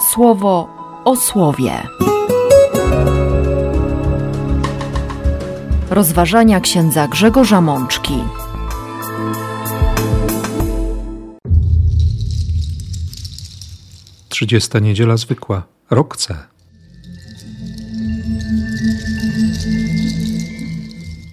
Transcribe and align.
słowo 0.00 0.68
o 1.04 1.16
słowie. 1.16 1.72
Rozważania 5.90 6.60
księdza 6.60 7.08
Grzegorza 7.08 7.60
Mączki. 7.60 8.14
Trzydziesta 14.28 14.78
niedziela 14.78 15.16
zwykła, 15.16 15.62
rok 15.90 16.16
C. 16.16 16.36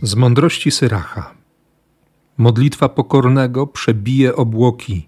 Z 0.02 0.16
mądrości 0.16 0.72
Syracha. 0.72 1.34
Modlitwa 2.38 2.90
pokornego 2.90 3.68
przebije 3.68 4.36
obłoki, 4.36 5.08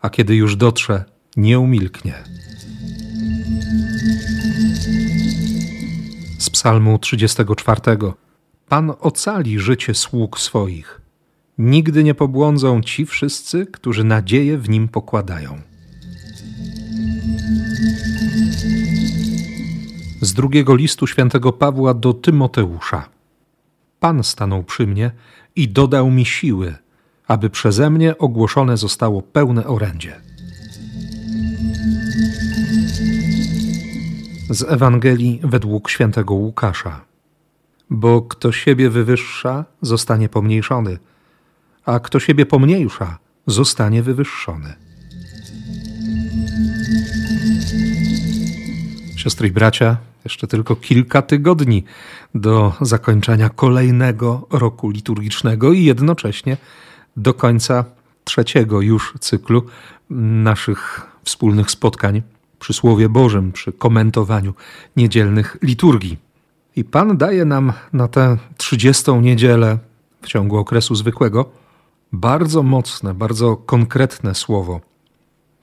a 0.00 0.10
kiedy 0.10 0.34
już 0.34 0.56
dotrze, 0.56 1.04
nie 1.36 1.58
umilknie. 1.58 2.14
Psalmu 6.60 6.98
34. 6.98 7.80
Pan 8.68 8.92
ocali 9.00 9.58
życie 9.58 9.94
sług 9.94 10.40
swoich. 10.40 11.00
Nigdy 11.58 12.04
nie 12.04 12.14
pobłądzą 12.14 12.82
ci 12.82 13.06
wszyscy, 13.06 13.66
którzy 13.66 14.04
nadzieję 14.04 14.58
w 14.58 14.68
nim 14.68 14.88
pokładają. 14.88 15.60
Z 20.20 20.32
drugiego 20.32 20.74
listu 20.74 21.06
świętego 21.06 21.52
Pawła 21.52 21.94
do 21.94 22.14
Tymoteusza. 22.14 23.08
Pan 24.00 24.24
stanął 24.24 24.62
przy 24.64 24.86
mnie 24.86 25.10
i 25.56 25.68
dodał 25.68 26.10
mi 26.10 26.24
siły, 26.24 26.74
aby 27.26 27.50
przeze 27.50 27.90
mnie 27.90 28.18
ogłoszone 28.18 28.76
zostało 28.76 29.22
pełne 29.22 29.66
orędzie. 29.66 30.29
Z 34.50 34.62
Ewangelii 34.62 35.40
według 35.42 35.90
świętego 35.90 36.34
Łukasza. 36.34 37.00
Bo 37.90 38.22
kto 38.22 38.52
siebie 38.52 38.90
wywyższa, 38.90 39.64
zostanie 39.82 40.28
pomniejszony, 40.28 40.98
a 41.84 42.00
kto 42.00 42.20
siebie 42.20 42.46
pomniejsza, 42.46 43.18
zostanie 43.46 44.02
wywyższony. 44.02 44.74
Siostry 49.16 49.48
i 49.48 49.52
bracia, 49.52 49.96
jeszcze 50.24 50.46
tylko 50.46 50.76
kilka 50.76 51.22
tygodni 51.22 51.84
do 52.34 52.72
zakończenia 52.80 53.48
kolejnego 53.48 54.46
roku 54.50 54.90
liturgicznego 54.90 55.72
i 55.72 55.84
jednocześnie 55.84 56.56
do 57.16 57.34
końca 57.34 57.84
trzeciego 58.24 58.80
już 58.80 59.14
cyklu 59.20 59.66
naszych 60.10 61.00
wspólnych 61.24 61.70
spotkań 61.70 62.22
przy 62.60 62.72
Słowie 62.72 63.08
Bożym, 63.08 63.52
przy 63.52 63.72
komentowaniu 63.72 64.54
niedzielnych 64.96 65.56
liturgii. 65.62 66.18
I 66.76 66.84
Pan 66.84 67.16
daje 67.16 67.44
nam 67.44 67.72
na 67.92 68.08
tę 68.08 68.36
trzydziestą 68.56 69.20
niedzielę 69.20 69.78
w 70.22 70.26
ciągu 70.26 70.56
okresu 70.56 70.94
zwykłego 70.94 71.50
bardzo 72.12 72.62
mocne, 72.62 73.14
bardzo 73.14 73.56
konkretne 73.56 74.34
słowo. 74.34 74.80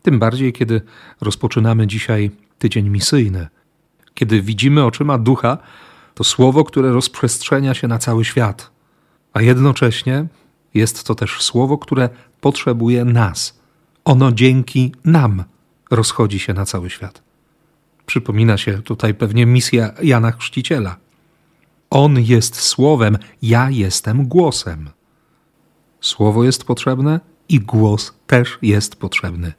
Tym 0.02 0.20
bardziej, 0.20 0.54
kiedy 0.54 0.82
rozpoczynamy 1.22 1.88
dzisiaj 1.88 2.32
tydzień 2.60 2.90
misyjny, 2.90 3.48
kiedy 4.14 4.42
widzimy 4.42 4.86
oczyma 4.86 5.18
ducha 5.18 5.58
to 6.14 6.24
słowo, 6.24 6.64
które 6.64 6.92
rozprzestrzenia 6.92 7.74
się 7.74 7.88
na 7.88 7.98
cały 7.98 8.26
świat, 8.26 8.72
a 9.34 9.42
jednocześnie 9.42 10.26
jest 10.74 11.04
to 11.04 11.16
też 11.16 11.42
słowo, 11.42 11.78
które 11.78 12.10
potrzebuje 12.42 13.06
nas. 13.06 13.60
Ono 14.06 14.32
dzięki 14.32 14.92
nam 15.06 15.44
rozchodzi 15.92 16.40
się 16.40 16.54
na 16.54 16.66
cały 16.66 16.90
świat. 16.90 17.24
Przypomina 18.06 18.58
się 18.58 18.82
tutaj 18.82 19.14
pewnie 19.14 19.46
misja 19.46 19.94
Jana 20.04 20.32
Chrzciciela. 20.32 20.98
On 21.90 22.20
jest 22.20 22.56
słowem, 22.56 23.18
ja 23.42 23.70
jestem 23.70 24.28
głosem. 24.28 24.90
Słowo 26.02 26.44
jest 26.44 26.64
potrzebne 26.64 27.20
i 27.50 27.60
głos 27.60 28.14
też 28.28 28.58
jest 28.62 28.96
potrzebny. 28.96 29.54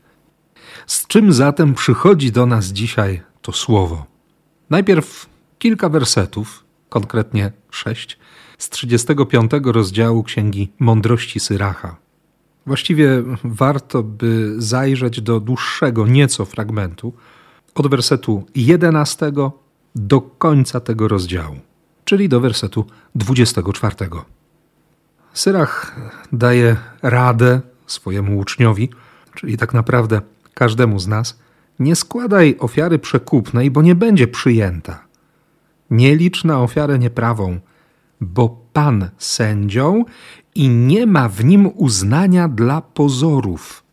Z 0.86 1.06
czym 1.06 1.32
zatem 1.32 1.74
przychodzi 1.74 2.32
do 2.32 2.46
nas 2.46 2.66
dzisiaj 2.66 3.22
to 3.42 3.52
słowo? 3.52 4.06
Najpierw 4.70 5.26
kilka 5.58 5.88
wersetów, 5.88 6.64
konkretnie 6.88 7.52
sześć, 7.70 8.18
z 8.58 8.70
35 8.70 9.50
rozdziału 9.64 10.22
Księgi 10.22 10.72
Mądrości 10.78 11.40
Syracha. 11.40 11.96
Właściwie 12.68 13.22
warto 13.44 14.02
by 14.02 14.54
zajrzeć 14.58 15.20
do 15.20 15.40
dłuższego 15.40 16.06
nieco 16.06 16.44
fragmentu, 16.44 17.12
od 17.74 17.86
wersetu 17.86 18.46
11 18.54 19.32
do 19.94 20.20
końca 20.20 20.80
tego 20.80 21.08
rozdziału, 21.08 21.56
czyli 22.04 22.28
do 22.28 22.40
wersetu 22.40 22.84
24. 23.14 23.94
Syrach 25.32 25.96
daje 26.32 26.76
radę 27.02 27.60
swojemu 27.86 28.38
uczniowi, 28.38 28.90
czyli 29.34 29.56
tak 29.56 29.74
naprawdę 29.74 30.20
każdemu 30.54 30.98
z 30.98 31.06
nas, 31.06 31.38
nie 31.78 31.96
składaj 31.96 32.56
ofiary 32.58 32.98
przekupnej, 32.98 33.70
bo 33.70 33.82
nie 33.82 33.94
będzie 33.94 34.28
przyjęta. 34.28 35.04
Nie 35.90 36.16
licz 36.16 36.44
na 36.44 36.60
ofiarę 36.60 36.98
nieprawą, 36.98 37.60
bo 38.20 38.68
Pan 38.72 39.10
sędzią 39.18 40.04
i 40.54 40.68
nie 40.68 41.06
ma 41.06 41.28
w 41.28 41.44
nim 41.44 41.70
uznania 41.74 42.48
dla 42.48 42.80
pozorów. 42.80 43.84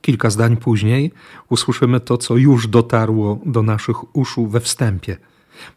Kilka 0.00 0.30
zdań 0.30 0.56
później 0.56 1.12
usłyszymy 1.48 2.00
to, 2.00 2.18
co 2.18 2.36
już 2.36 2.68
dotarło 2.68 3.40
do 3.46 3.62
naszych 3.62 4.16
uszu 4.16 4.46
we 4.46 4.60
wstępie. 4.60 5.16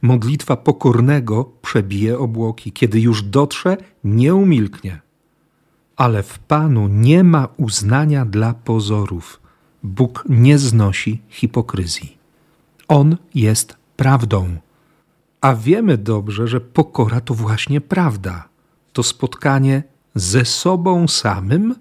Modlitwa 0.02 0.58
pokornego 0.58 1.52
przebije 1.62 2.20
obłoki, 2.20 2.72
kiedy 2.72 3.02
już 3.02 3.24
dotrze, 3.24 3.78
nie 4.04 4.36
umilknie. 4.36 5.02
Ale 5.96 6.24
w 6.24 6.40
Panu 6.40 6.88
nie 6.88 7.24
ma 7.24 7.48
uznania 7.58 8.26
dla 8.26 8.54
pozorów. 8.54 9.40
Bóg 9.84 10.24
nie 10.30 10.58
znosi 10.58 11.22
hipokryzji. 11.30 12.18
On 12.88 13.18
jest 13.36 13.78
prawdą. 13.96 14.56
A 15.42 15.56
wiemy 15.56 15.98
dobrze, 15.98 16.48
że 16.48 16.62
pokora 16.62 17.22
to 17.22 17.34
właśnie 17.34 17.82
prawda. 17.82 18.50
To 18.94 19.04
spotkanie 19.04 19.84
ze 20.20 20.46
sobą 20.46 21.08
samym 21.08 21.76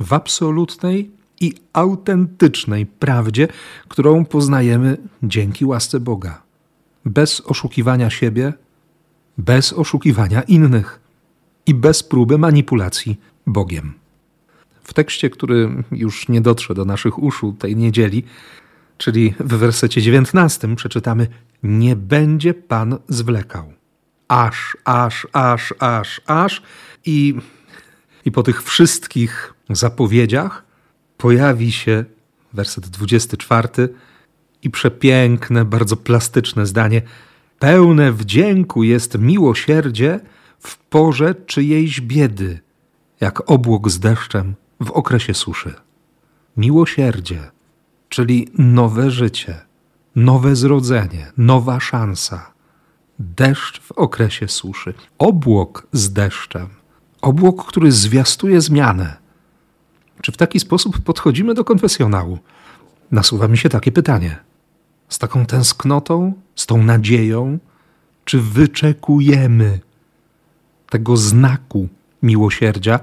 w 0.00 0.12
absolutnej 0.12 1.10
i 1.40 1.54
autentycznej 1.72 2.86
prawdzie, 2.86 3.48
którą 3.88 4.24
poznajemy 4.24 4.96
dzięki 5.22 5.64
łasce 5.64 6.00
Boga. 6.00 6.42
Bez 7.04 7.40
oszukiwania 7.40 8.10
siebie, 8.10 8.52
bez 9.38 9.72
oszukiwania 9.72 10.42
innych 10.42 11.00
i 11.66 11.74
bez 11.74 12.02
próby 12.02 12.38
manipulacji 12.38 13.20
Bogiem. 13.46 13.94
W 14.82 14.94
tekście, 14.94 15.30
który 15.30 15.84
już 15.92 16.28
nie 16.28 16.40
dotrze 16.40 16.74
do 16.74 16.84
naszych 16.84 17.22
uszu 17.22 17.52
tej 17.52 17.76
niedzieli, 17.76 18.24
czyli 18.98 19.34
w 19.40 19.54
wersecie 19.54 20.02
19 20.02 20.76
przeczytamy: 20.76 21.26
Nie 21.62 21.96
będzie 21.96 22.54
Pan 22.54 22.98
zwlekał. 23.08 23.72
Aż, 24.28 24.76
aż, 24.84 25.26
aż, 25.32 25.74
aż, 25.78 26.20
aż 26.26 26.62
i, 27.04 27.34
i 28.24 28.32
po 28.32 28.42
tych 28.42 28.62
wszystkich 28.62 29.54
zapowiedziach 29.70 30.64
pojawi 31.16 31.72
się 31.72 32.04
werset 32.52 32.88
24 32.88 33.68
i 34.62 34.70
przepiękne, 34.70 35.64
bardzo 35.64 35.96
plastyczne 35.96 36.66
zdanie: 36.66 37.02
Pełne 37.58 38.12
wdzięku 38.12 38.82
jest 38.82 39.18
miłosierdzie 39.18 40.20
w 40.58 40.78
porze 40.78 41.34
czyjejś 41.34 42.00
biedy, 42.00 42.60
jak 43.20 43.50
obłok 43.50 43.90
z 43.90 43.98
deszczem 43.98 44.54
w 44.80 44.90
okresie 44.90 45.34
suszy. 45.34 45.74
Miłosierdzie, 46.56 47.50
czyli 48.08 48.48
nowe 48.58 49.10
życie, 49.10 49.60
nowe 50.16 50.56
zrodzenie, 50.56 51.32
nowa 51.36 51.80
szansa. 51.80 52.54
Deszcz 53.18 53.80
w 53.80 53.92
okresie 53.92 54.48
suszy, 54.48 54.94
obłok 55.18 55.86
z 55.92 56.12
deszczem, 56.12 56.68
obłok, 57.24 57.66
który 57.66 57.92
zwiastuje 57.92 58.60
zmianę. 58.60 59.16
Czy 60.22 60.32
w 60.32 60.36
taki 60.36 60.60
sposób 60.60 60.98
podchodzimy 60.98 61.54
do 61.54 61.64
konfesjonału? 61.64 62.38
Nasuwa 63.10 63.48
mi 63.48 63.58
się 63.58 63.68
takie 63.68 63.92
pytanie. 63.92 64.36
Z 65.08 65.18
taką 65.18 65.46
tęsknotą, 65.46 66.32
z 66.54 66.66
tą 66.66 66.82
nadzieją, 66.82 67.58
czy 68.24 68.40
wyczekujemy 68.40 69.80
tego 70.90 71.16
znaku 71.16 71.88
miłosierdzia, 72.22 73.00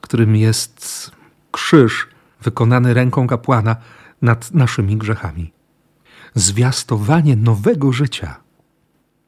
którym 0.00 0.36
jest 0.36 1.10
krzyż 1.50 2.08
wykonany 2.42 2.94
ręką 2.94 3.26
kapłana 3.26 3.76
nad 4.22 4.54
naszymi 4.54 4.96
grzechami. 4.96 5.52
Zwiastowanie 6.34 7.36
nowego 7.36 7.92
życia. 7.92 8.36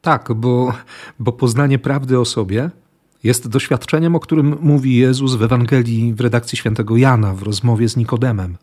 Tak, 0.02 0.32
bo, 0.32 0.72
bo 1.18 1.32
poznanie 1.32 1.78
prawdy 1.78 2.20
o 2.20 2.24
sobie 2.24 2.70
jest 3.24 3.48
doświadczeniem, 3.48 4.14
o 4.14 4.20
którym 4.20 4.56
mówi 4.60 4.96
Jezus 4.96 5.34
w 5.34 5.42
Ewangelii 5.42 6.14
w 6.14 6.20
redakcji 6.20 6.58
świętego 6.58 6.96
Jana 6.96 7.34
w 7.34 7.42
rozmowie 7.42 7.88
z 7.88 7.96
Nikodemem. 7.96 8.56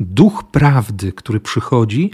Duch 0.00 0.44
prawdy, 0.52 1.12
który 1.12 1.40
przychodzi, 1.40 2.10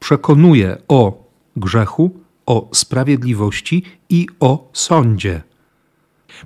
przekonuje 0.00 0.76
o 0.88 1.28
grzechu, 1.56 2.20
o 2.46 2.70
sprawiedliwości 2.72 3.82
i 4.08 4.26
o 4.40 4.70
sądzie. 4.72 5.42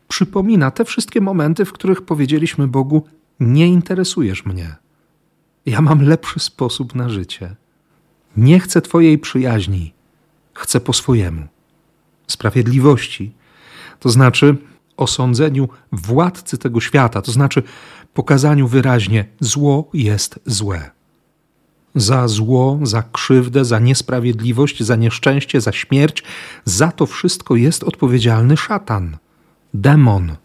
Przypomina 0.09 0.71
te 0.71 0.85
wszystkie 0.85 1.21
momenty, 1.21 1.65
w 1.65 1.73
których 1.73 2.03
powiedzieliśmy 2.03 2.69
Bogu: 2.69 3.07
Nie 3.41 3.67
interesujesz 3.67 4.47
mnie. 4.47 4.77
Ja 5.67 5.81
mam 5.81 6.03
lepszy 6.03 6.41
sposób 6.41 6.95
na 6.95 7.09
życie. 7.09 7.57
Nie 8.37 8.61
chcę 8.61 8.83
Twojej 8.83 9.19
przyjaźni, 9.19 9.93
chcę 10.55 10.81
po 10.81 10.93
swojemu. 10.93 11.47
Sprawiedliwości, 12.27 13.33
to 14.01 14.09
znaczy 14.09 14.57
osądzeniu 14.97 15.69
władcy 15.93 16.59
tego 16.59 16.81
świata, 16.81 17.23
to 17.23 17.33
znaczy 17.33 17.63
pokazaniu 18.15 18.69
wyraźnie: 18.69 19.25
zło 19.41 19.89
jest 19.95 20.41
złe. 20.47 20.91
Za 21.95 22.29
zło, 22.29 22.79
za 22.83 23.03
krzywdę, 23.03 23.65
za 23.65 23.79
niesprawiedliwość, 23.79 24.83
za 24.83 24.97
nieszczęście, 24.97 25.61
za 25.61 25.73
śmierć, 25.73 26.23
za 26.65 26.93
to 26.93 27.07
wszystko 27.07 27.57
jest 27.57 27.85
odpowiedzialny 27.85 28.57
szatan, 28.57 29.17
demon, 29.75 30.37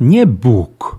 nie 0.00 0.26
Bóg. 0.26 0.98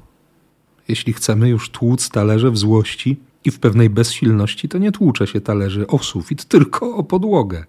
Jeśli 0.88 1.14
chcemy 1.14 1.50
już 1.50 1.70
tłuc 1.70 2.10
talerze 2.10 2.52
w 2.52 2.58
złości 2.58 3.20
i 3.46 3.52
w 3.52 3.60
pewnej 3.60 3.90
bezsilności, 3.90 4.70
to 4.70 4.78
nie 4.78 4.92
tłucze 4.92 5.28
się 5.28 5.42
talerzy 5.42 5.88
o 5.88 6.00
sufit, 6.00 6.46
tylko 6.46 6.96
o 6.96 7.04
podłogę. 7.04 7.66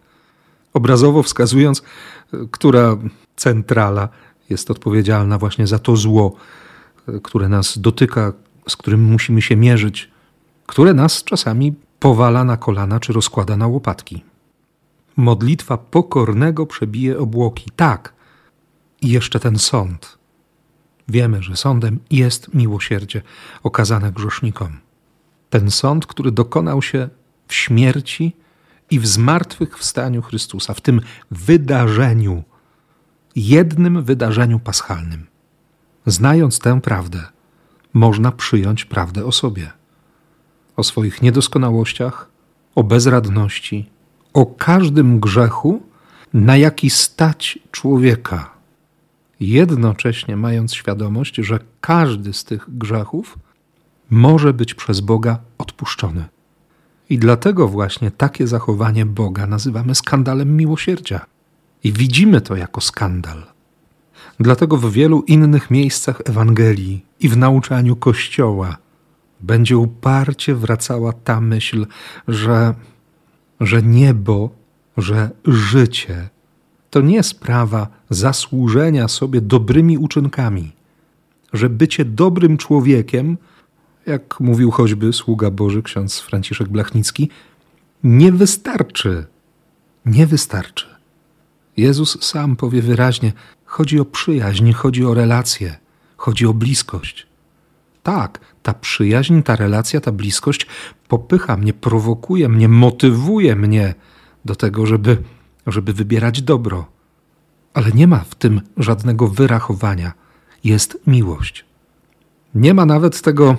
Obrazowo 0.75 1.23
wskazując, 1.23 1.83
która 2.51 2.97
centrala 3.41 4.09
jest 4.51 4.71
odpowiedzialna 4.71 5.39
właśnie 5.39 5.67
za 5.67 5.79
to 5.79 5.97
zło, 5.97 6.37
które 7.23 7.49
nas 7.49 7.79
dotyka, 7.79 8.33
z 8.69 8.77
którym 8.77 9.05
musimy 9.05 9.43
się 9.43 9.57
mierzyć, 9.57 10.11
które 10.67 10.95
nas 10.95 11.25
czasami 11.25 11.75
powala 11.99 12.45
na 12.45 12.57
kolana 12.57 13.01
czy 13.01 13.13
rozkłada 13.13 13.57
na 13.57 13.67
łopatki. 13.67 14.25
Modlitwa 15.17 15.77
pokornego 15.77 16.67
przebije 16.67 17.19
obłoki. 17.19 17.71
Tak. 17.77 18.13
I 19.01 19.09
jeszcze 19.09 19.41
ten 19.41 19.59
sąd. 19.59 20.19
Wiemy, 21.09 21.43
że 21.43 21.57
sądem 21.57 21.99
jest 22.11 22.55
miłosierdzie 22.55 23.23
okazane 23.63 24.13
grzesznikom. 24.13 24.79
Ten 25.51 25.71
sąd, 25.71 26.07
który 26.07 26.33
dokonał 26.33 26.83
się 26.83 27.09
w 27.49 27.55
śmierci 27.55 28.37
i 28.91 29.01
w 29.01 29.07
zmartwychwstaniu 29.07 30.23
Chrystusa, 30.23 30.75
w 30.75 30.81
tym 30.81 31.01
wydarzeniu, 31.31 32.43
jednym 33.37 34.03
wydarzeniu 34.03 34.59
paschalnym. 34.59 35.27
Znając 36.07 36.59
tę 36.59 36.81
prawdę, 36.81 37.23
można 37.95 38.33
przyjąć 38.33 38.85
prawdę 38.85 39.25
o 39.25 39.33
sobie, 39.33 39.71
o 40.77 40.83
swoich 40.83 41.23
niedoskonałościach, 41.23 42.31
o 42.75 42.85
bezradności, 42.85 43.91
o 44.33 44.47
każdym 44.47 45.21
grzechu, 45.21 45.83
na 46.33 46.57
jaki 46.57 46.91
stać 46.91 47.59
człowieka, 47.71 48.51
jednocześnie 49.41 50.37
mając 50.37 50.75
świadomość, 50.75 51.37
że 51.37 51.59
każdy 51.81 52.33
z 52.33 52.45
tych 52.45 52.79
grzechów 52.79 53.39
może 54.11 54.53
być 54.53 54.75
przez 54.75 55.01
Boga 55.01 55.39
odpuszczony. 55.59 56.25
I 57.11 57.19
dlatego 57.19 57.69
właśnie 57.69 58.11
takie 58.11 58.47
zachowanie 58.47 59.07
Boga 59.07 59.47
nazywamy 59.47 59.95
skandalem 59.95 60.57
miłosierdzia. 60.57 61.27
I 61.85 61.93
widzimy 61.93 62.41
to 62.41 62.57
jako 62.57 62.81
skandal. 62.81 63.43
Dlatego 64.41 64.77
w 64.77 64.93
wielu 64.93 65.23
innych 65.23 65.71
miejscach 65.71 66.21
Ewangelii 66.25 67.05
i 67.21 67.29
w 67.29 67.37
nauczaniu 67.37 67.97
Kościoła 67.97 68.77
będzie 69.41 69.79
uparcie 69.79 70.55
wracała 70.55 71.13
ta 71.13 71.41
myśl, 71.41 71.87
że, 72.29 72.75
że 73.61 73.83
niebo, 73.83 74.51
że 74.97 75.31
życie 75.45 76.29
to 76.91 77.01
nie 77.01 77.23
sprawa 77.23 77.89
zasłużenia 78.11 79.09
sobie 79.09 79.41
dobrymi 79.41 79.99
uczynkami, 79.99 80.73
że 81.53 81.71
bycie 81.71 82.05
dobrym 82.05 82.57
człowiekiem, 82.57 83.39
jak 84.07 84.41
mówił 84.41 84.71
choćby 84.71 85.13
sługa 85.13 85.51
Boży 85.51 85.83
ksiądz 85.83 86.21
Franciszek 86.21 86.69
Blachnicki, 86.69 87.29
nie 88.05 88.33
wystarczy. 88.33 89.27
Nie 90.07 90.27
wystarczy. 90.27 90.90
Jezus 91.81 92.23
sam 92.23 92.57
powie 92.57 92.83
wyraźnie: 92.83 93.33
chodzi 93.65 94.01
o 94.01 94.05
przyjaźń, 94.05 94.73
chodzi 94.73 95.05
o 95.05 95.15
relacje, 95.15 95.77
chodzi 96.17 96.47
o 96.47 96.55
bliskość. 96.55 97.27
Tak, 98.03 98.41
ta 98.63 98.75
przyjaźń, 98.75 99.43
ta 99.43 99.57
relacja, 99.57 100.01
ta 100.01 100.13
bliskość 100.13 100.67
popycha 101.09 101.57
mnie, 101.57 101.73
prowokuje 101.73 102.49
mnie, 102.49 102.69
motywuje 102.69 103.57
mnie 103.57 103.95
do 104.45 104.55
tego, 104.57 104.87
żeby, 104.87 105.23
żeby 105.67 105.93
wybierać 105.93 106.43
dobro. 106.43 106.87
Ale 107.75 107.93
nie 107.93 108.07
ma 108.07 108.19
w 108.19 108.35
tym 108.35 108.61
żadnego 108.77 109.29
wyrachowania. 109.29 110.13
Jest 110.65 110.99
miłość. 111.07 111.65
Nie 112.55 112.75
ma 112.75 112.87
nawet 112.87 113.23
tego 113.23 113.57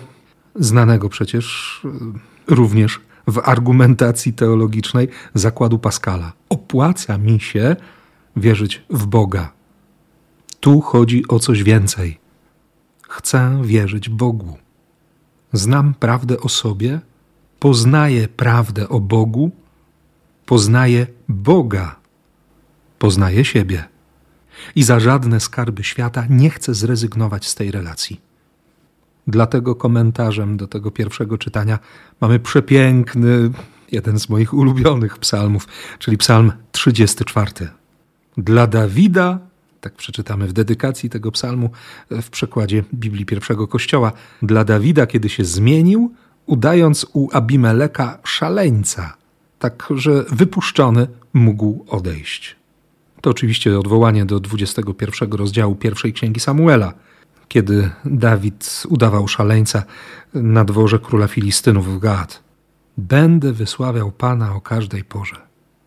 znanego 0.56 1.10
przecież 1.10 1.46
e, 1.86 2.56
również 2.56 3.00
w 3.28 3.42
argumentacji 3.44 4.34
teologicznej 4.34 5.08
zakładu 5.34 5.80
Pascala. 5.80 6.34
Opłaca 6.50 7.18
mi 7.18 7.40
się 7.40 7.76
wierzyć 8.36 8.84
w 8.90 9.06
Boga. 9.06 9.54
Tu 10.60 10.82
chodzi 10.82 11.28
o 11.28 11.40
coś 11.40 11.64
więcej. 11.64 12.20
Chcę 13.10 13.62
wierzyć 13.64 14.10
Bogu. 14.10 14.58
Znam 15.54 15.94
prawdę 15.94 16.40
o 16.40 16.50
sobie, 16.50 17.00
poznaję 17.60 18.28
prawdę 18.28 18.90
o 18.90 19.00
Bogu, 19.00 19.52
poznaję 20.46 21.08
Boga, 21.30 21.96
poznaję 23.00 23.46
siebie. 23.46 23.84
I 24.76 24.84
za 24.84 25.00
żadne 25.00 25.40
skarby 25.40 25.84
świata 25.84 26.26
nie 26.30 26.50
chcę 26.50 26.74
zrezygnować 26.74 27.48
z 27.48 27.56
tej 27.56 27.72
relacji. 27.72 28.22
Dlatego 29.28 29.76
komentarzem 29.76 30.58
do 30.58 30.68
tego 30.68 30.92
pierwszego 30.92 31.38
czytania 31.38 31.80
mamy 32.22 32.40
przepiękny, 32.40 33.52
jeden 33.92 34.20
z 34.20 34.30
moich 34.30 34.54
ulubionych 34.54 35.18
psalmów, 35.18 35.68
czyli 36.00 36.18
psalm 36.18 36.52
34. 36.72 37.52
Dla 38.38 38.68
Dawida, 38.68 39.40
tak 39.82 39.94
przeczytamy 39.94 40.48
w 40.48 40.54
dedykacji 40.54 41.10
tego 41.10 41.32
psalmu 41.32 41.70
w 42.10 42.30
przekładzie 42.30 42.84
Biblii 42.94 43.26
pierwszego 43.26 43.68
Kościoła, 43.68 44.12
dla 44.42 44.64
Dawida, 44.64 45.08
kiedy 45.08 45.30
się 45.30 45.46
zmienił, 45.46 46.14
udając 46.46 47.06
u 47.14 47.30
Abimeleka 47.32 48.18
szaleńca, 48.24 49.14
tak 49.60 49.90
że 49.96 50.24
wypuszczony 50.24 51.08
mógł 51.34 51.86
odejść. 51.88 52.56
To 53.22 53.30
oczywiście 53.30 53.80
odwołanie 53.80 54.26
do 54.26 54.40
21 54.40 55.32
rozdziału 55.32 55.76
pierwszej 55.76 56.14
księgi 56.14 56.40
Samuela, 56.40 56.94
kiedy 57.48 57.90
Dawid 58.06 58.84
udawał 58.90 59.28
szaleńca 59.28 59.84
na 60.34 60.66
dworze 60.66 61.00
króla 61.00 61.28
Filistynów 61.28 61.96
w 61.96 62.00
Gad. 62.00 62.44
Będę 62.98 63.54
wysławiał 63.54 64.12
Pana 64.12 64.56
o 64.56 64.62
każdej 64.62 65.04
porze. 65.04 65.36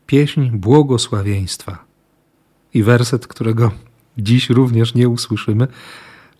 Pieśń 0.07 0.51
błogosławieństwa 0.51 1.85
i 2.75 2.83
werset, 2.83 3.27
którego 3.27 3.71
dziś 4.19 4.51
również 4.51 4.95
nie 4.95 5.09
usłyszymy, 5.09 5.69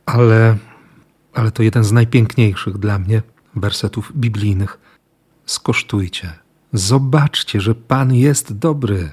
ale, 0.07 0.57
ale 1.35 1.51
to 1.51 1.63
jeden 1.63 1.85
z 1.85 1.93
najpiękniejszych 1.93 2.79
dla 2.79 2.99
mnie 2.99 3.23
wersetów 3.57 4.13
biblijnych. 4.17 4.79
Skosztujcie, 5.47 6.33
zobaczcie, 6.73 7.61
że 7.61 7.75
Pan 7.75 8.15
jest 8.15 8.59
dobry. 8.59 9.11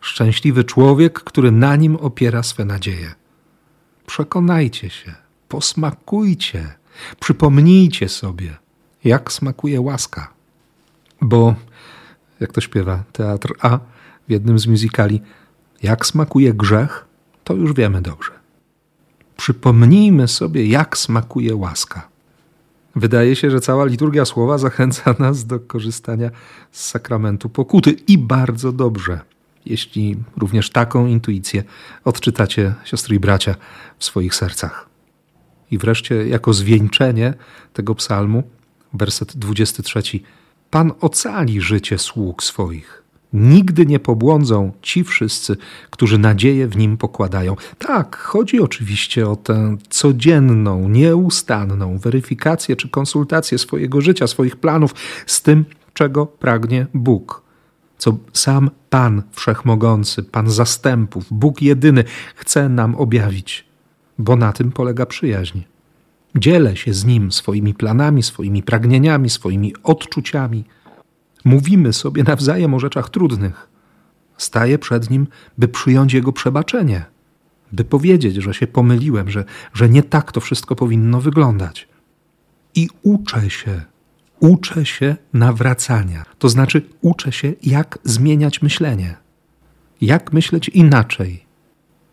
Szczęśliwy 0.00 0.64
człowiek, 0.64 1.20
który 1.20 1.52
na 1.52 1.76
nim 1.76 1.96
opiera 1.96 2.42
swe 2.42 2.64
nadzieje. 2.64 3.14
Przekonajcie 4.06 4.90
się, 4.90 5.14
posmakujcie, 5.48 6.74
przypomnijcie 7.20 8.08
sobie, 8.08 8.56
jak 9.04 9.32
smakuje 9.32 9.80
łaska. 9.80 10.32
Bo, 11.20 11.54
jak 12.40 12.52
to 12.52 12.60
śpiewa 12.60 13.04
Teatr 13.12 13.52
A 13.60 13.78
w 14.28 14.30
jednym 14.30 14.58
z 14.58 14.66
musicali, 14.66 15.20
jak 15.82 16.06
smakuje 16.06 16.54
grzech, 16.54 17.04
to 17.44 17.54
już 17.54 17.72
wiemy 17.72 18.02
dobrze. 18.02 18.30
Przypomnijmy 19.36 20.28
sobie, 20.28 20.66
jak 20.66 20.98
smakuje 20.98 21.56
łaska. 21.56 22.08
Wydaje 22.96 23.36
się, 23.36 23.50
że 23.50 23.60
cała 23.60 23.84
liturgia 23.84 24.24
słowa 24.24 24.58
zachęca 24.58 25.14
nas 25.18 25.46
do 25.46 25.60
korzystania 25.60 26.30
z 26.70 26.86
sakramentu 26.86 27.48
pokuty 27.48 27.90
i 27.90 28.18
bardzo 28.18 28.72
dobrze, 28.72 29.20
jeśli 29.66 30.16
również 30.36 30.70
taką 30.70 31.06
intuicję 31.06 31.64
odczytacie, 32.04 32.74
siostry 32.84 33.16
i 33.16 33.20
bracia, 33.20 33.54
w 33.98 34.04
swoich 34.04 34.34
sercach. 34.34 34.88
I 35.70 35.78
wreszcie, 35.78 36.28
jako 36.28 36.52
zwieńczenie 36.52 37.34
tego 37.72 37.94
psalmu, 37.94 38.42
werset 38.92 39.36
23. 39.36 40.02
Pan 40.70 40.92
ocali 41.00 41.60
życie 41.60 41.98
sług 41.98 42.42
swoich. 42.42 42.99
Nigdy 43.32 43.86
nie 43.86 44.00
pobłądzą 44.00 44.72
ci 44.82 45.04
wszyscy, 45.04 45.56
którzy 45.90 46.18
nadzieję 46.18 46.68
w 46.68 46.76
nim 46.76 46.96
pokładają. 46.96 47.56
Tak, 47.78 48.16
chodzi 48.16 48.60
oczywiście 48.60 49.28
o 49.28 49.36
tę 49.36 49.76
codzienną, 49.90 50.88
nieustanną 50.88 51.98
weryfikację 51.98 52.76
czy 52.76 52.88
konsultację 52.88 53.58
swojego 53.58 54.00
życia, 54.00 54.26
swoich 54.26 54.56
planów 54.56 54.94
z 55.26 55.42
tym, 55.42 55.64
czego 55.94 56.26
pragnie 56.26 56.86
Bóg. 56.94 57.42
co 57.98 58.16
sam 58.32 58.70
Pan 58.90 59.22
Wszechmogący, 59.32 60.22
Pan 60.22 60.50
Zastępów, 60.50 61.24
Bóg 61.30 61.62
jedyny 61.62 62.04
chce 62.34 62.68
nam 62.68 62.94
objawić, 62.94 63.64
bo 64.18 64.36
na 64.36 64.52
tym 64.52 64.72
polega 64.72 65.06
przyjaźń. 65.06 65.60
Dzielę 66.36 66.76
się 66.76 66.94
z 66.94 67.04
Nim 67.04 67.32
swoimi 67.32 67.74
planami, 67.74 68.22
swoimi 68.22 68.62
pragnieniami, 68.62 69.30
swoimi 69.30 69.74
odczuciami. 69.82 70.64
Mówimy 71.44 71.92
sobie 71.92 72.22
nawzajem 72.22 72.74
o 72.74 72.80
rzeczach 72.80 73.10
trudnych. 73.10 73.68
Staję 74.36 74.78
przed 74.78 75.10
Nim, 75.10 75.26
by 75.58 75.68
przyjąć 75.68 76.12
Jego 76.12 76.32
przebaczenie, 76.32 77.04
by 77.72 77.84
powiedzieć, 77.84 78.36
że 78.36 78.54
się 78.54 78.66
pomyliłem, 78.66 79.30
że, 79.30 79.44
że 79.74 79.88
nie 79.88 80.02
tak 80.02 80.32
to 80.32 80.40
wszystko 80.40 80.76
powinno 80.76 81.20
wyglądać. 81.20 81.88
I 82.74 82.88
uczę 83.02 83.50
się, 83.50 83.82
uczę 84.40 84.86
się 84.86 85.16
nawracania. 85.32 86.24
To 86.38 86.48
znaczy, 86.48 86.82
uczę 87.00 87.32
się, 87.32 87.52
jak 87.62 87.98
zmieniać 88.04 88.62
myślenie, 88.62 89.16
jak 90.00 90.32
myśleć 90.32 90.68
inaczej, 90.68 91.44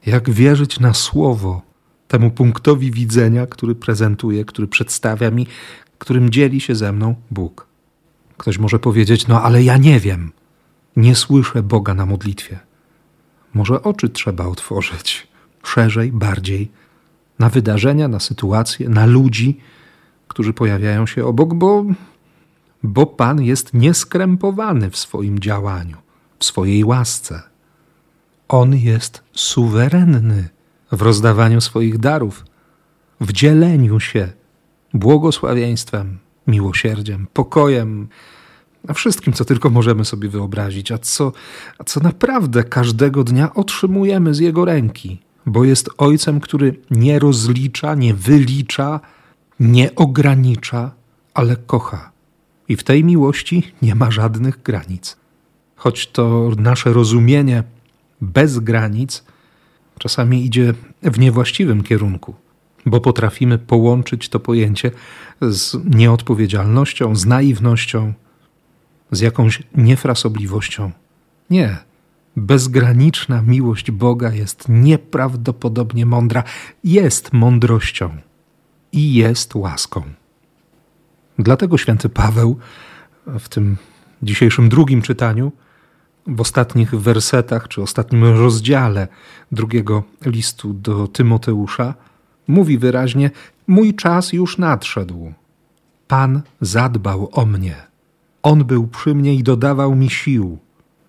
jak 0.05 0.29
wierzyć 0.29 0.79
na 0.79 0.93
słowo, 0.93 1.61
temu 2.07 2.31
punktowi 2.31 2.91
widzenia, 2.91 3.47
który 3.47 3.75
prezentuje, 3.75 4.45
który 4.45 4.67
przedstawia 4.67 5.31
mi, 5.31 5.47
którym 5.97 6.29
dzieli 6.29 6.61
się 6.61 6.75
ze 6.75 6.91
mną 6.91 7.15
Bóg. 7.31 7.66
Ktoś 8.37 8.57
może 8.57 8.79
powiedzieć: 8.79 9.27
No, 9.27 9.41
ale 9.41 9.63
ja 9.63 9.77
nie 9.77 9.99
wiem, 9.99 10.31
nie 10.95 11.15
słyszę 11.15 11.63
Boga 11.63 11.93
na 11.93 12.05
modlitwie. 12.05 12.59
Może 13.53 13.83
oczy 13.83 14.09
trzeba 14.09 14.45
otworzyć 14.45 15.27
szerzej, 15.63 16.11
bardziej 16.11 16.71
na 17.39 17.49
wydarzenia, 17.49 18.07
na 18.07 18.19
sytuacje, 18.19 18.89
na 18.89 19.05
ludzi, 19.05 19.59
którzy 20.27 20.53
pojawiają 20.53 21.05
się 21.05 21.25
obok, 21.25 21.53
bo, 21.53 21.85
bo 22.83 23.05
Pan 23.05 23.41
jest 23.41 23.73
nieskrępowany 23.73 24.89
w 24.89 24.97
swoim 24.97 25.39
działaniu, 25.39 25.97
w 26.39 26.45
swojej 26.45 26.83
łasce. 26.83 27.43
On 28.47 28.75
jest 28.75 29.23
suwerenny 29.33 30.49
w 30.91 31.01
rozdawaniu 31.01 31.61
swoich 31.61 31.97
darów, 31.97 32.45
w 33.21 33.31
dzieleniu 33.31 33.99
się 33.99 34.31
błogosławieństwem, 34.93 36.17
miłosierdziem, 36.47 37.27
pokojem, 37.33 38.07
a 38.87 38.93
wszystkim, 38.93 39.33
co 39.33 39.45
tylko 39.45 39.69
możemy 39.69 40.05
sobie 40.05 40.29
wyobrazić, 40.29 40.91
a 40.91 40.97
co, 40.97 41.31
a 41.77 41.83
co 41.83 41.99
naprawdę 41.99 42.63
każdego 42.63 43.23
dnia 43.23 43.53
otrzymujemy 43.53 44.33
z 44.33 44.39
Jego 44.39 44.65
ręki, 44.65 45.19
bo 45.45 45.63
jest 45.63 45.89
Ojcem, 45.97 46.39
który 46.39 46.79
nie 46.91 47.19
rozlicza, 47.19 47.95
nie 47.95 48.13
wylicza, 48.13 48.99
nie 49.59 49.95
ogranicza, 49.95 50.91
ale 51.33 51.55
kocha. 51.55 52.11
I 52.69 52.75
w 52.75 52.83
tej 52.83 53.03
miłości 53.03 53.73
nie 53.81 53.95
ma 53.95 54.11
żadnych 54.11 54.61
granic. 54.61 55.17
Choć 55.75 56.07
to 56.07 56.51
nasze 56.57 56.93
rozumienie 56.93 57.63
bez 58.21 58.59
granic 58.59 59.23
czasami 59.99 60.45
idzie 60.45 60.73
w 61.03 61.19
niewłaściwym 61.19 61.83
kierunku, 61.83 62.35
bo 62.89 63.01
potrafimy 63.01 63.57
połączyć 63.57 64.29
to 64.29 64.39
pojęcie 64.39 64.91
z 65.41 65.77
nieodpowiedzialnością, 65.95 67.15
z 67.15 67.25
naiwnością, 67.25 68.13
z 69.11 69.19
jakąś 69.19 69.63
niefrasobliwością. 69.75 70.91
Nie. 71.49 71.77
Bezgraniczna 72.35 73.41
miłość 73.41 73.91
Boga 73.91 74.31
jest 74.31 74.65
nieprawdopodobnie 74.69 76.05
mądra, 76.05 76.43
jest 76.83 77.33
mądrością 77.33 78.17
i 78.91 79.13
jest 79.13 79.55
łaską. 79.55 80.01
Dlatego 81.39 81.77
święty 81.77 82.09
Paweł 82.09 82.59
w 83.39 83.49
tym 83.49 83.77
dzisiejszym 84.23 84.69
drugim 84.69 85.01
czytaniu 85.01 85.51
w 86.27 86.41
ostatnich 86.41 86.95
wersetach, 86.95 87.67
czy 87.67 87.81
ostatnim 87.81 88.23
rozdziale 88.23 89.07
drugiego 89.51 90.03
listu 90.25 90.73
do 90.73 91.07
Tymoteusza, 91.07 91.93
mówi 92.47 92.77
wyraźnie: 92.77 93.31
Mój 93.67 93.95
czas 93.95 94.33
już 94.33 94.57
nadszedł. 94.57 95.33
Pan 96.07 96.41
zadbał 96.61 97.29
o 97.31 97.45
mnie. 97.45 97.75
On 98.43 98.65
był 98.65 98.87
przy 98.87 99.15
mnie 99.15 99.35
i 99.35 99.43
dodawał 99.43 99.95
mi 99.95 100.09
sił. 100.09 100.57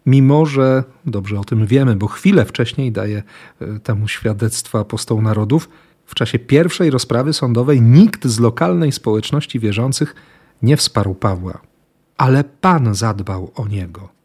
Mimo, 0.07 0.47
że 0.47 0.85
dobrze 1.07 1.41
o 1.41 1.45
tym 1.45 1.67
wiemy, 1.67 1.97
bo 1.97 2.07
chwilę 2.07 2.45
wcześniej 2.45 2.93
daje 2.93 3.23
e, 3.61 3.81
temu 3.81 4.09
świadectwo 4.09 4.79
apostoł 4.79 5.23
narodów, 5.23 5.69
w 6.07 6.15
czasie 6.15 6.39
pierwszej 6.39 6.91
rozprawy 6.91 7.33
sądowej 7.33 7.83
nikt 7.83 8.27
z 8.27 8.41
lokalnej 8.41 8.93
społeczności 8.93 9.59
wierzących 9.61 10.15
nie 10.63 10.77
wsparł 10.77 11.15
Pawła, 11.15 11.59
ale 12.17 12.45
Pan 12.45 12.95
zadbał 12.95 13.53
o 13.55 13.69
niego 13.69 14.19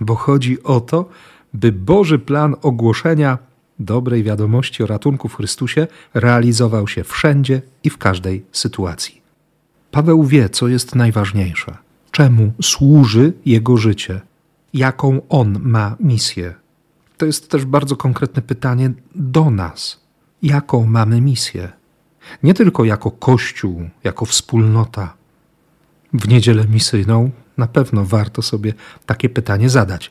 bo 0.00 0.14
chodzi 0.14 0.62
o 0.62 0.80
to, 0.80 1.08
by 1.54 1.72
Boży 1.72 2.18
plan 2.18 2.56
ogłoszenia 2.62 3.38
dobrej 3.80 4.22
wiadomości 4.22 4.82
o 4.82 4.86
ratunku 4.86 5.28
w 5.28 5.34
Chrystusie 5.34 5.86
realizował 6.14 6.88
się 6.88 7.04
wszędzie 7.04 7.62
i 7.84 7.90
w 7.90 7.98
każdej 7.98 8.44
sytuacji. 8.52 9.20
Paweł 9.90 10.24
wie, 10.24 10.48
co 10.48 10.68
jest 10.68 10.94
najważniejsze, 10.94 11.76
czemu 12.10 12.52
służy 12.62 13.32
jego 13.46 13.76
życie, 13.76 14.20
jaką 14.74 15.20
on 15.28 15.58
ma 15.62 15.96
misję. 16.00 16.54
To 17.16 17.26
jest 17.26 17.50
też 17.50 17.64
bardzo 17.64 17.96
konkretne 17.96 18.42
pytanie 18.42 18.92
do 19.14 19.50
nas. 19.50 20.00
Jaką 20.42 20.86
mamy 20.86 21.20
misję? 21.20 21.72
Nie 22.42 22.54
tylko 22.54 22.84
jako 22.84 23.10
Kościół, 23.10 23.88
jako 24.04 24.24
wspólnota. 24.24 25.14
W 26.12 26.28
niedzielę 26.28 26.64
misyjną 26.68 27.30
na 27.58 27.66
pewno 27.66 28.04
warto 28.04 28.42
sobie 28.42 28.74
takie 29.06 29.28
pytanie 29.28 29.70
zadać. 29.70 30.10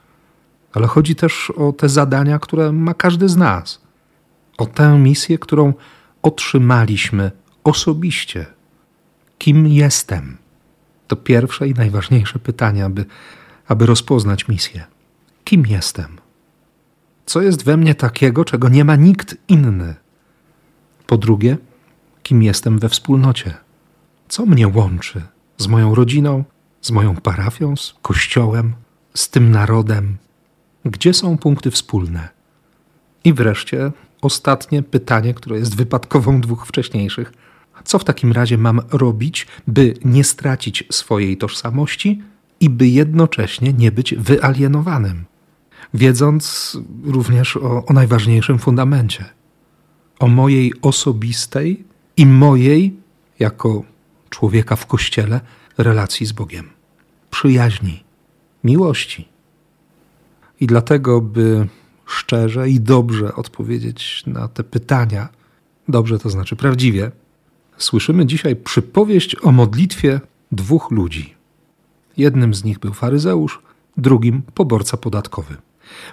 Ale 0.73 0.87
chodzi 0.87 1.15
też 1.15 1.51
o 1.51 1.71
te 1.71 1.89
zadania, 1.89 2.39
które 2.39 2.71
ma 2.71 2.93
każdy 2.93 3.29
z 3.29 3.37
nas. 3.37 3.81
O 4.57 4.65
tę 4.65 4.99
misję, 4.99 5.37
którą 5.37 5.73
otrzymaliśmy 6.21 7.31
osobiście. 7.63 8.45
Kim 9.37 9.67
jestem? 9.67 10.37
To 11.07 11.15
pierwsze 11.15 11.67
i 11.67 11.73
najważniejsze 11.73 12.39
pytanie, 12.39 12.85
aby, 12.85 13.05
aby 13.67 13.85
rozpoznać 13.85 14.47
misję. 14.47 14.85
Kim 15.43 15.65
jestem? 15.65 16.17
Co 17.25 17.41
jest 17.41 17.65
we 17.65 17.77
mnie 17.77 17.95
takiego, 17.95 18.45
czego 18.45 18.69
nie 18.69 18.85
ma 18.85 18.95
nikt 18.95 19.37
inny? 19.47 19.95
Po 21.07 21.17
drugie, 21.17 21.57
kim 22.23 22.43
jestem 22.43 22.79
we 22.79 22.89
wspólnocie? 22.89 23.53
Co 24.27 24.45
mnie 24.45 24.67
łączy 24.67 25.21
z 25.57 25.67
moją 25.67 25.95
rodziną, 25.95 26.43
z 26.81 26.91
moją 26.91 27.15
parafią, 27.15 27.75
z 27.75 27.95
kościołem, 28.01 28.73
z 29.13 29.29
tym 29.29 29.51
narodem? 29.51 30.17
Gdzie 30.85 31.13
są 31.13 31.37
punkty 31.37 31.71
wspólne? 31.71 32.29
I 33.23 33.33
wreszcie 33.33 33.91
ostatnie 34.21 34.83
pytanie, 34.83 35.33
które 35.33 35.59
jest 35.59 35.75
wypadkową 35.75 36.41
dwóch 36.41 36.67
wcześniejszych. 36.67 37.33
Co 37.83 37.99
w 37.99 38.03
takim 38.03 38.31
razie 38.31 38.57
mam 38.57 38.81
robić, 38.91 39.47
by 39.67 39.93
nie 40.05 40.23
stracić 40.23 40.83
swojej 40.91 41.37
tożsamości 41.37 42.21
i 42.59 42.69
by 42.69 42.87
jednocześnie 42.87 43.73
nie 43.73 43.91
być 43.91 44.15
wyalienowanym? 44.15 45.25
Wiedząc 45.93 46.77
również 47.03 47.57
o, 47.57 47.85
o 47.85 47.93
najważniejszym 47.93 48.59
fundamencie 48.59 49.25
o 50.19 50.27
mojej 50.27 50.73
osobistej 50.81 51.83
i 52.17 52.25
mojej, 52.25 52.99
jako 53.39 53.83
człowieka 54.29 54.75
w 54.75 54.85
kościele, 54.85 55.41
relacji 55.77 56.25
z 56.25 56.31
Bogiem, 56.31 56.69
przyjaźni, 57.31 58.03
miłości. 58.63 59.27
I 60.59 60.67
dlatego, 60.67 61.21
by 61.21 61.67
szczerze 62.05 62.69
i 62.69 62.79
dobrze 62.79 63.35
odpowiedzieć 63.35 64.23
na 64.27 64.47
te 64.47 64.63
pytania, 64.63 65.29
dobrze 65.87 66.19
to 66.19 66.29
znaczy 66.29 66.55
prawdziwie, 66.55 67.11
słyszymy 67.77 68.25
dzisiaj 68.25 68.55
przypowieść 68.55 69.35
o 69.41 69.51
modlitwie 69.51 70.21
dwóch 70.51 70.91
ludzi. 70.91 71.33
Jednym 72.17 72.53
z 72.53 72.63
nich 72.63 72.79
był 72.79 72.93
faryzeusz, 72.93 73.61
drugim 73.97 74.41
poborca 74.53 74.97
podatkowy. 74.97 75.57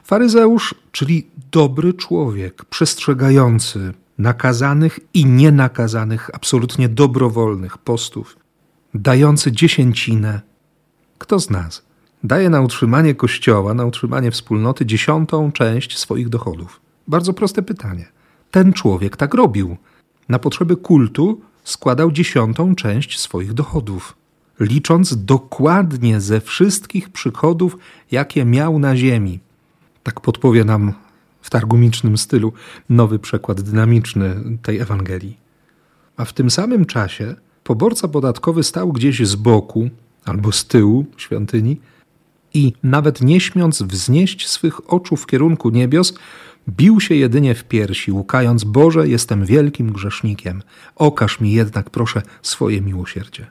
Faryzeusz, 0.04 0.74
czyli 0.92 1.26
dobry 1.52 1.94
człowiek, 1.94 2.64
przestrzegający 2.64 3.92
nakazanych 4.18 5.00
i 5.14 5.26
nienakazanych, 5.26 6.30
absolutnie 6.32 6.88
dobrowolnych 6.88 7.78
postów, 7.78 8.36
dający 8.94 9.52
dziesięcinę. 9.52 10.40
Kto 11.18 11.40
z 11.40 11.50
nas 11.50 11.85
daje 12.24 12.50
na 12.50 12.60
utrzymanie 12.60 13.14
kościoła, 13.14 13.74
na 13.74 13.84
utrzymanie 13.84 14.30
wspólnoty 14.30 14.86
dziesiątą 14.86 15.52
część 15.52 15.98
swoich 15.98 16.28
dochodów? 16.28 16.80
Bardzo 17.08 17.32
proste 17.32 17.62
pytanie. 17.62 18.06
Ten 18.50 18.72
człowiek 18.72 19.16
tak 19.16 19.34
robił. 19.34 19.76
Na 20.28 20.38
potrzeby 20.38 20.76
kultu 20.76 21.40
składał 21.64 22.12
dziesiątą 22.12 22.74
część 22.74 23.20
swoich 23.20 23.52
dochodów, 23.52 24.16
licząc 24.60 25.24
dokładnie 25.24 26.20
ze 26.20 26.40
wszystkich 26.40 27.10
przychodów, 27.10 27.78
jakie 28.10 28.44
miał 28.44 28.78
na 28.78 28.96
ziemi. 28.96 29.40
Tak 30.02 30.20
podpowie 30.20 30.64
nam 30.64 30.92
w 31.42 31.50
targumicznym 31.50 32.18
stylu 32.18 32.52
nowy 32.88 33.18
przekład 33.18 33.60
dynamiczny 33.60 34.36
tej 34.62 34.78
Ewangelii. 34.78 35.36
A 36.16 36.24
w 36.24 36.32
tym 36.32 36.50
samym 36.50 36.84
czasie 36.84 37.34
poborca 37.64 38.08
podatkowy 38.08 38.62
stał 38.62 38.92
gdzieś 38.92 39.26
z 39.26 39.34
boku 39.34 39.90
albo 40.24 40.52
z 40.52 40.66
tyłu 40.66 41.06
świątyni 41.16 41.80
i 42.56 42.72
nawet 42.82 43.20
nie 43.20 43.40
śmiąc 43.40 43.82
wznieść 43.82 44.48
swych 44.48 44.92
oczu 44.92 45.16
w 45.16 45.26
kierunku 45.26 45.70
niebios, 45.70 46.14
bił 46.68 47.00
się 47.00 47.14
jedynie 47.14 47.54
w 47.54 47.64
piersi, 47.64 48.12
łukając: 48.12 48.64
Boże, 48.64 49.08
jestem 49.08 49.44
wielkim 49.44 49.92
grzesznikiem. 49.92 50.62
Okaż 50.96 51.40
mi 51.40 51.52
jednak, 51.52 51.90
proszę, 51.90 52.22
swoje 52.42 52.80
miłosierdzie. 52.80 53.46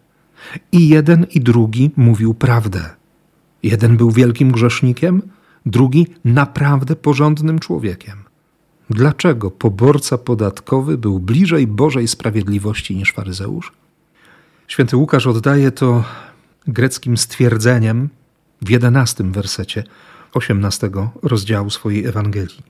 I 0.71 0.89
jeden 0.89 1.25
i 1.31 1.39
drugi 1.39 1.91
mówił 1.95 2.33
prawdę. 2.33 2.89
Jeden 3.63 3.97
był 3.97 4.11
wielkim 4.11 4.51
grzesznikiem, 4.51 5.21
drugi 5.65 6.07
naprawdę 6.25 6.95
porządnym 6.95 7.59
człowiekiem. 7.59 8.17
Dlaczego 8.89 9.51
poborca 9.51 10.17
podatkowy 10.17 10.97
był 10.97 11.19
bliżej 11.19 11.67
Bożej 11.67 12.07
sprawiedliwości 12.07 12.95
niż 12.95 13.13
faryzeusz? 13.13 13.71
Święty 14.67 14.97
Łukasz 14.97 15.27
oddaje 15.27 15.71
to 15.71 16.03
greckim 16.67 17.17
stwierdzeniem 17.17 18.09
w 18.65 18.69
jedenastym 18.69 19.31
wersecie 19.31 19.83
osiemnastego 20.33 21.11
rozdziału 21.21 21.69
swojej 21.69 22.05
Ewangelii. 22.05 22.63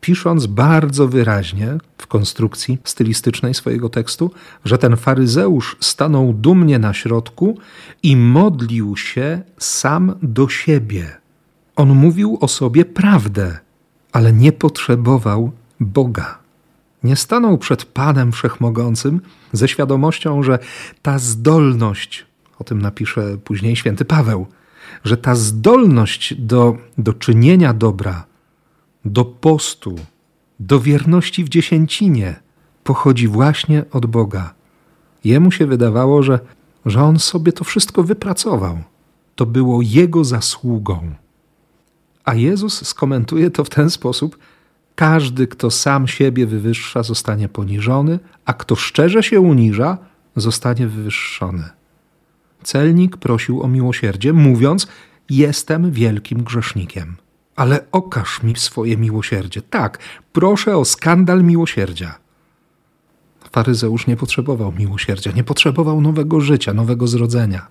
Pisząc 0.00 0.46
bardzo 0.46 1.08
wyraźnie 1.08 1.78
w 1.98 2.06
konstrukcji 2.06 2.78
stylistycznej 2.84 3.54
swojego 3.54 3.88
tekstu, 3.88 4.30
że 4.64 4.78
ten 4.78 4.96
faryzeusz 4.96 5.76
stanął 5.80 6.32
dumnie 6.32 6.78
na 6.78 6.94
środku 6.94 7.58
i 8.02 8.16
modlił 8.16 8.96
się 8.96 9.42
sam 9.58 10.14
do 10.22 10.48
siebie. 10.48 11.16
On 11.76 11.88
mówił 11.88 12.38
o 12.40 12.48
sobie 12.48 12.84
prawdę, 12.84 13.58
ale 14.12 14.32
nie 14.32 14.52
potrzebował 14.52 15.52
Boga. 15.80 16.38
Nie 17.02 17.16
stanął 17.16 17.58
przed 17.58 17.84
Panem 17.84 18.32
Wszechmogącym 18.32 19.20
ze 19.52 19.68
świadomością, 19.68 20.42
że 20.42 20.58
ta 21.02 21.18
zdolność, 21.18 22.26
o 22.58 22.64
tym 22.64 22.82
napisze 22.82 23.38
później 23.44 23.76
święty 23.76 24.04
Paweł, 24.04 24.46
że 25.04 25.16
ta 25.16 25.34
zdolność 25.34 26.34
do, 26.34 26.76
do 26.98 27.12
czynienia 27.12 27.74
dobra, 27.74 28.24
do 29.04 29.24
postu, 29.24 29.96
do 30.60 30.80
wierności 30.80 31.44
w 31.44 31.48
dziesięcinie 31.48 32.40
pochodzi 32.84 33.28
właśnie 33.28 33.84
od 33.92 34.06
Boga. 34.06 34.54
Jemu 35.24 35.50
się 35.50 35.66
wydawało, 35.66 36.22
że, 36.22 36.40
że 36.86 37.02
on 37.02 37.18
sobie 37.18 37.52
to 37.52 37.64
wszystko 37.64 38.02
wypracował. 38.02 38.78
To 39.36 39.46
było 39.46 39.82
jego 39.82 40.24
zasługą. 40.24 41.14
A 42.24 42.34
Jezus 42.34 42.86
skomentuje 42.86 43.50
to 43.50 43.64
w 43.64 43.70
ten 43.70 43.90
sposób: 43.90 44.38
Każdy, 44.94 45.46
kto 45.46 45.70
sam 45.70 46.08
siebie 46.08 46.46
wywyższa, 46.46 47.02
zostanie 47.02 47.48
poniżony, 47.48 48.18
a 48.44 48.54
kto 48.54 48.76
szczerze 48.76 49.22
się 49.22 49.40
uniża, 49.40 49.98
zostanie 50.36 50.86
wywyższony. 50.86 51.77
Celnik 52.62 53.16
prosił 53.16 53.62
o 53.62 53.68
miłosierdzie, 53.68 54.32
mówiąc: 54.32 54.86
Jestem 55.30 55.90
wielkim 55.92 56.42
grzesznikiem. 56.42 57.16
Ale 57.56 57.84
okaż 57.92 58.42
mi 58.42 58.56
swoje 58.56 58.96
miłosierdzie. 58.96 59.62
Tak, 59.62 59.98
proszę 60.32 60.76
o 60.76 60.84
skandal 60.84 61.44
miłosierdzia. 61.44 62.18
Faryzeusz 63.52 64.06
nie 64.06 64.16
potrzebował 64.16 64.72
miłosierdzia, 64.72 65.32
nie 65.32 65.44
potrzebował 65.44 66.00
nowego 66.00 66.40
życia, 66.40 66.74
nowego 66.74 67.06
zrodzenia. 67.06 67.66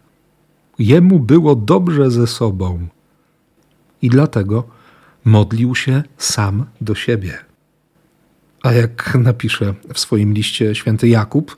Jemu 0.80 1.20
było 1.20 1.56
dobrze 1.56 2.12
ze 2.12 2.28
sobą 2.28 2.88
i 4.02 4.10
dlatego 4.10 4.64
modlił 5.26 5.76
się 5.76 6.04
sam 6.18 6.66
do 6.82 6.96
siebie. 6.96 7.38
A 8.64 8.72
jak 8.74 9.16
napisze 9.16 9.74
w 9.94 10.00
swoim 10.00 10.34
liście 10.34 10.76
święty 10.76 11.08
Jakub, 11.08 11.58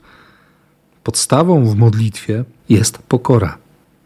podstawą 1.02 1.66
w 1.66 1.76
modlitwie 1.76 2.44
jest 2.70 2.98
pokora, 2.98 3.58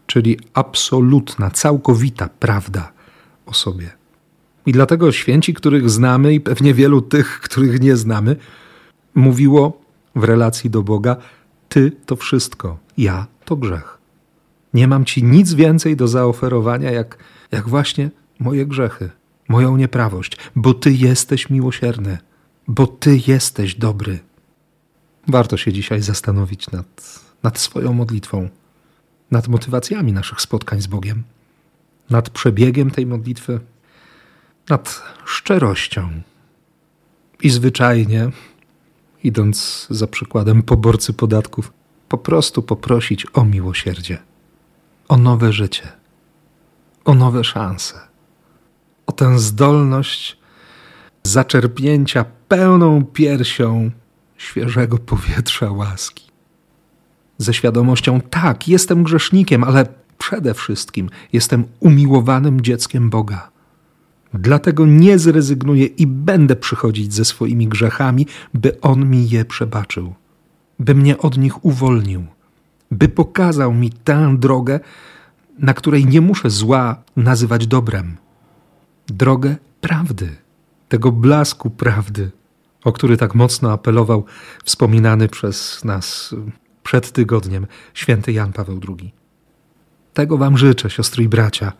czyli 0.07 0.39
absolutna, 0.53 1.51
całkowita 1.51 2.29
prawda 2.39 2.91
o 3.45 3.53
sobie. 3.53 3.91
I 4.65 4.71
dlatego 4.71 5.11
święci, 5.11 5.53
których 5.53 5.89
znamy 5.89 6.33
i 6.33 6.41
pewnie 6.41 6.73
wielu 6.73 7.01
tych, 7.01 7.39
których 7.39 7.81
nie 7.81 7.97
znamy, 7.97 8.35
mówiło 9.15 9.81
w 10.15 10.23
relacji 10.23 10.69
do 10.69 10.83
Boga: 10.83 11.15
Ty 11.69 11.91
to 12.05 12.15
wszystko, 12.15 12.77
ja 12.97 13.27
to 13.45 13.55
grzech. 13.55 13.97
Nie 14.73 14.87
mam 14.87 15.05
ci 15.05 15.23
nic 15.23 15.53
więcej 15.53 15.95
do 15.95 16.07
zaoferowania, 16.07 16.91
jak, 16.91 17.17
jak 17.51 17.69
właśnie 17.69 18.09
moje 18.39 18.65
grzechy, 18.65 19.09
moją 19.47 19.77
nieprawość, 19.77 20.37
bo 20.55 20.73
Ty 20.73 20.93
jesteś 20.93 21.49
miłosierny, 21.49 22.17
bo 22.67 22.87
Ty 22.87 23.19
jesteś 23.27 23.75
dobry. 23.75 24.19
Warto 25.27 25.57
się 25.57 25.73
dzisiaj 25.73 26.01
zastanowić 26.01 26.71
nad, 26.71 27.24
nad 27.45 27.59
swoją 27.59 27.93
modlitwą, 27.93 28.49
nad 29.31 29.47
motywacjami 29.47 30.13
naszych 30.13 30.41
spotkań 30.41 30.81
z 30.81 30.87
Bogiem, 30.87 31.23
nad 32.09 32.29
przebiegiem 32.29 32.91
tej 32.91 33.05
modlitwy, 33.05 33.59
nad 34.69 35.03
szczerością. 35.25 36.09
I 37.41 37.49
zwyczajnie, 37.49 38.31
idąc 39.23 39.87
za 39.89 40.07
przykładem 40.07 40.63
poborcy 40.63 41.13
podatków, 41.13 41.73
po 42.09 42.17
prostu 42.17 42.63
poprosić 42.63 43.25
o 43.33 43.45
miłosierdzie, 43.45 44.17
o 45.07 45.17
nowe 45.17 45.53
życie, 45.53 45.87
o 47.05 47.13
nowe 47.13 47.43
szanse 47.43 48.15
o 49.05 49.11
tę 49.11 49.39
zdolność 49.39 50.37
zaczerpnięcia 51.23 52.25
pełną 52.47 53.05
piersią 53.05 53.91
świeżego 54.37 54.97
powietrza 54.97 55.71
łaski. 55.71 56.24
Ze 57.37 57.53
świadomością, 57.53 58.21
tak, 58.21 58.67
jestem 58.67 59.03
grzesznikiem, 59.03 59.63
ale 59.63 59.85
przede 60.17 60.53
wszystkim 60.53 61.09
jestem 61.33 61.63
umiłowanym 61.79 62.61
dzieckiem 62.61 63.09
Boga. 63.09 63.49
Dlatego 64.33 64.85
nie 64.85 65.19
zrezygnuję 65.19 65.85
i 65.85 66.07
będę 66.07 66.55
przychodzić 66.55 67.13
ze 67.13 67.25
swoimi 67.25 67.67
grzechami, 67.67 68.27
by 68.53 68.81
On 68.81 69.09
mi 69.09 69.29
je 69.29 69.45
przebaczył, 69.45 70.13
by 70.79 70.95
mnie 70.95 71.17
od 71.17 71.37
nich 71.37 71.65
uwolnił, 71.65 72.25
by 72.91 73.09
pokazał 73.09 73.73
mi 73.73 73.89
tę 73.89 74.35
drogę, 74.39 74.79
na 75.59 75.73
której 75.73 76.05
nie 76.05 76.21
muszę 76.21 76.49
zła 76.49 77.03
nazywać 77.15 77.67
dobrem 77.67 78.17
drogę 79.07 79.55
prawdy, 79.81 80.35
tego 80.89 81.11
blasku 81.11 81.69
prawdy, 81.69 82.31
o 82.83 82.91
który 82.91 83.17
tak 83.17 83.35
mocno 83.35 83.71
apelował 83.71 84.25
wspominany 84.63 85.27
przez 85.27 85.83
nas 85.83 86.35
przed 86.85 87.11
tygodniem 87.11 87.67
święty 87.93 88.31
Jan 88.31 88.53
Paweł 88.53 88.79
II. 88.89 89.13
Tego 90.13 90.37
Wam 90.37 90.57
życzę, 90.57 90.89
siostry 90.89 91.23
i 91.23 91.27
bracia, 91.27 91.71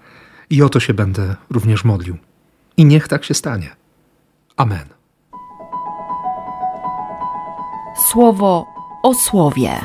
i 0.50 0.62
o 0.62 0.70
to 0.70 0.80
się 0.80 0.94
będę 0.94 1.36
również 1.50 1.84
modlił. 1.84 2.18
I 2.78 2.86
niech 2.86 3.08
tak 3.08 3.24
się 3.24 3.34
stanie. 3.34 3.76
Amen. 4.58 4.86
Słowo 8.12 8.66
o 9.04 9.14
słowie. 9.14 9.80